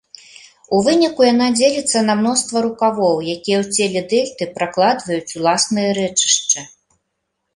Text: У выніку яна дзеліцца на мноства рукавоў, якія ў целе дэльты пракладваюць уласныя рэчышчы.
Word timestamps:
У 0.77 0.77
выніку 0.85 1.25
яна 1.33 1.47
дзеліцца 1.57 1.97
на 2.07 2.13
мноства 2.21 2.57
рукавоў, 2.65 3.17
якія 3.35 3.57
ў 3.63 3.77
целе 3.77 4.01
дэльты 4.13 4.43
пракладваюць 4.55 5.35
уласныя 5.41 5.89
рэчышчы. 5.99 6.59